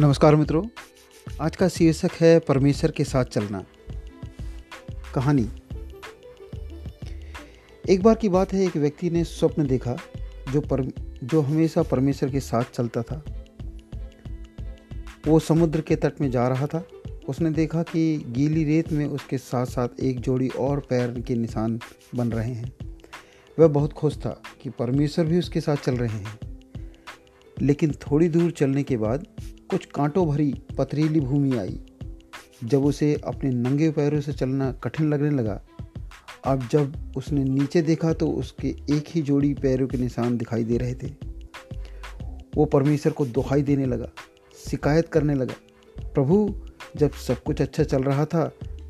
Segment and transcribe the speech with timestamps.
[0.00, 0.66] नमस्कार मित्रों,
[1.40, 3.64] आज का शीर्षक है परमेश्वर के साथ चलना।
[5.14, 5.48] कहानी।
[7.88, 9.96] एक बार की बात है, एक व्यक्ति ने स्वप्न देखा
[10.52, 10.92] जो पर,
[11.24, 13.44] जो हमेशा परमेश्वर के साथ चलता था।
[15.26, 16.86] वो समुद्र के तट में जा रहा था।
[17.28, 21.80] उसने देखा कि गीली रेत में उसके साथ साथ एक जोड़ी और पैर के निशान
[22.14, 22.72] बन रहे हैं।
[23.58, 26.38] वह बहुत खुश था कि परमेश्वर भी उसके साथ चल रहे हैं।
[27.62, 29.26] लेकिन थोड़ी दूर चलने के बाद
[29.70, 31.80] कुछ कांटों भरी पथरीली भूमि आई।
[32.64, 35.60] जब उसे अपने नंगे पैरों से चलना कठिन लगने लगा,
[36.44, 40.76] अब जब उसने नीचे देखा तो उसके एक ही जोड़ी पैरों के निशान दिखाई दे
[40.76, 41.08] रहे थे।
[42.56, 44.08] वो परमेश्वर को दुहाई देने लगा,
[44.70, 45.54] शिकायत करने लगा,
[46.04, 46.54] प्रभु,
[46.96, 48.44] जब सब कुछ अच्छा चल रहा था,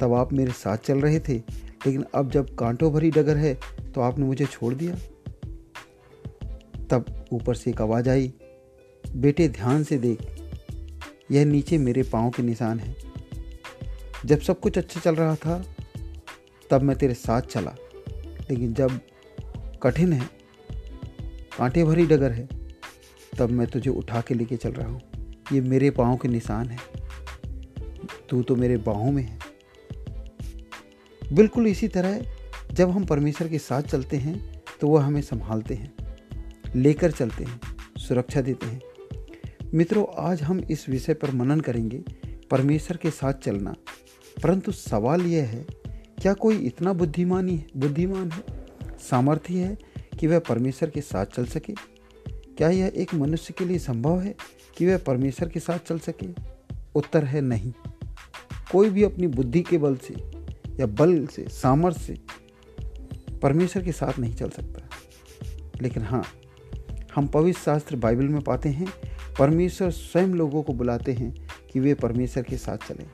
[0.00, 3.54] तब आप मेरे साथ चल रहे थे, लेकिन अब जब कांटों भरी डगर है
[3.94, 4.94] तो आपने मुझे छोड़ दिया।
[6.90, 8.32] तब ऊपर से एक आवाज़ आई,
[9.04, 10.45] बेटे, ध्यान से देख
[11.30, 12.96] यह नीचे मेरे पाँव के निशान हैं।
[14.24, 15.64] जब सब कुछ अच्छा चल रहा था,
[16.70, 17.74] तब मैं तेरे साथ चला।
[18.50, 19.00] लेकिन जब
[19.82, 20.30] कठिन है,
[21.58, 22.48] कांटे भरी डगर है,
[23.38, 25.00] तब मैं तुझे उठा के लेके चल रहा हूँ।
[25.52, 26.78] ये मेरे पाँव के निशान है।
[28.28, 29.38] तू तो मेरे बाहों में है।
[31.32, 32.22] बिल्कुल इसी तरह
[32.72, 35.94] जब हम परमेश्वर के साथ चलते हैं तो वह हमें संभालते हैं,
[36.76, 37.60] लेकर चलते हैं,
[37.98, 38.80] सुरक्षा देते हैं।
[39.76, 42.04] मित्रों, आज हम इस विषय पर मनन करेंगे,
[42.50, 43.74] परमेश्वर के साथ चलना।
[44.42, 45.66] परंतु सवाल यह है,
[46.22, 48.44] क्या कोई इतना बुद्धिमानी बुद्धिमान है?
[48.98, 49.78] सामर्थ्य है
[50.20, 51.74] कि वह परमेश्वर के साथ चल सके?
[52.28, 54.34] क्या यह एक मनुष्य के लिए संभव है
[54.78, 56.26] कि वह परमेश्वर के साथ चल सके?
[56.94, 57.72] उत्तर है नहीं।
[58.72, 60.14] कोई भी अपनी बुद्धि के बल से
[60.80, 62.20] या बल से, सामर्थ्य से
[63.36, 64.88] परमेश्वर के साथ नहीं चल सकता।
[65.82, 66.24] लेकिन हाँ
[67.14, 71.94] हम पवित्र शास्त्र बाइबल में पाते हैं परमेश्वर स्वयं लोगों को बुलाते हैं कि वे
[71.94, 73.06] परमेश्वर के साथ चलें।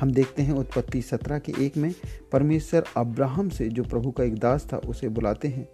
[0.00, 1.94] हम देखते हैं उत्पत्ति सत्रह के एक में,
[2.32, 5.68] परमेश्वर अब्राहम से जो प्रभु का एक दास था, उसे बुलाते हैं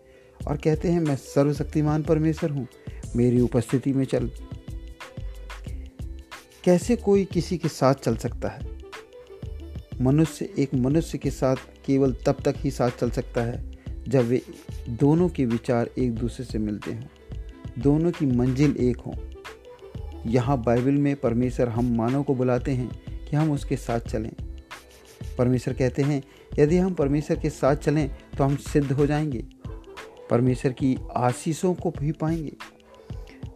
[0.49, 2.69] और कहते हैं, मैं सर्वशक्तिमान परमेश्वर हूँ,
[3.17, 4.31] मेरी उपस्थिति में चल।
[6.65, 8.61] कैसे कोई किसी के साथ चल सकता है?
[10.01, 11.57] मनुष्य एक मनुष्य के साथ
[11.87, 13.73] केवल तब तक ही साथ चल सकता है,
[14.09, 14.43] जब वे
[14.89, 17.03] दोनों के विचार एक दूसरे से मिलते हों।
[17.79, 19.32] दोनों की मंजिल एक हों।
[20.27, 24.33] यहाँ बाइबल में परमेश्वर हम मानव को बुलाते हैं कि हम उसके साथ चलें।
[25.39, 26.23] परमेश्वर कहते हैं,
[26.59, 29.45] यदि हम परमेश्वर के साथ चलें तो हम सिद्ध हो जाएँगे।
[30.31, 32.53] परमेश्वर की आशीषों को भी पाएँगे।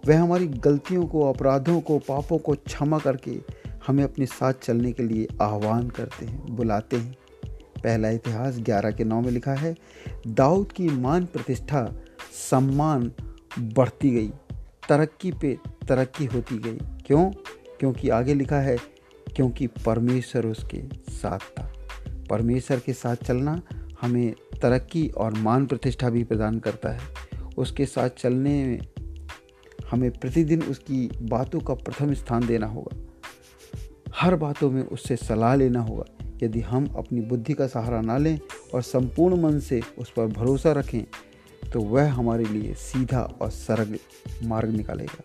[0.09, 3.39] वह हमारी गलतियों को, अपराधों को, पापों को क्षमा करके
[3.87, 7.17] हमें अपने साथ चलने के लिए आह्वान करते हैं, बुलाते हैं।
[7.85, 9.77] पहला इतिहास ग्यारह के नौ में लिखा है,
[10.29, 11.93] दाऊद की मान प्रतिष्ठा
[12.51, 13.13] सम्मान
[13.59, 14.29] बढ़ती गई,
[14.89, 17.31] तरक्की पे तरक्की होती गई। क्यों?
[17.81, 18.77] क्योंकि आगे लिखा है,
[19.37, 20.83] क्योंकि परमेश्वर उसके
[21.13, 21.73] साथ था।
[22.31, 23.63] परमेश्वर के साथ चलना
[24.03, 27.01] हमें तरक्की और मान प्रतिष्ठा भी प्रदान करता है।
[27.59, 28.81] उसके साथ चलने में
[29.91, 32.97] हमें प्रतिदिन उसकी बातों का प्रथम स्थान देना होगा।
[34.15, 36.05] हर बातों में उससे सलाह लेना होगा।
[36.43, 38.41] यदि हम अपनी बुद्धि का सहारा ना लें
[38.75, 41.03] और संपूर्ण मन से उस पर भरोसा रखें
[41.71, 43.97] तो वह हमारे लिए सीधा और सरल
[44.45, 45.23] मार्ग निकालेगा।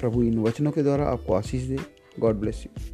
[0.00, 1.78] प्रभु इन वचनों के द्वारा आपको आशीष दे
[2.20, 2.88] God bless you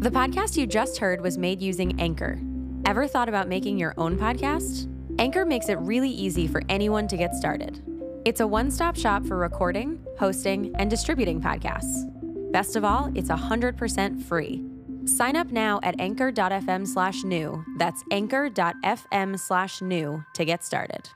[0.00, 2.38] The podcast you just heard was made using Anchor.
[2.86, 4.86] Ever thought about making your own podcast?
[5.18, 7.82] Anchor makes it really easy for anyone to get started.
[8.24, 12.06] It's a one stop shop for recording, hosting, and distributing podcasts.
[12.52, 14.64] Best of all, it's 100% free.
[15.06, 17.64] Sign up now at anchor.fm slash new.
[17.78, 21.08] That's anchor.fm slash new to get started.